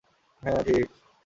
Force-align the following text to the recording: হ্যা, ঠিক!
হ্যা, 0.43 0.55
ঠিক! 0.65 0.87